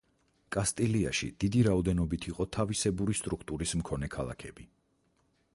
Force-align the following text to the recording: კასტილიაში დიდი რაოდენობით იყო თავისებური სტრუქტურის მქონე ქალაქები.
კასტილიაში 0.55 1.29
დიდი 1.43 1.61
რაოდენობით 1.67 2.27
იყო 2.31 2.49
თავისებური 2.57 3.19
სტრუქტურის 3.23 3.77
მქონე 3.83 4.11
ქალაქები. 4.17 4.71